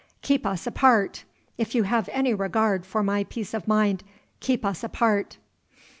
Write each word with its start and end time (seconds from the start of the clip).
Keep 0.23 0.47
us 0.47 0.65
apart. 0.65 1.25
If 1.59 1.75
you 1.75 1.83
have 1.83 2.09
any 2.11 2.33
regard 2.33 2.87
for 2.87 3.03
my 3.03 3.23
peace 3.23 3.53
of 3.53 3.67
mind, 3.67 4.03
keep 4.39 4.65
us 4.65 4.83
apart." 4.83 5.37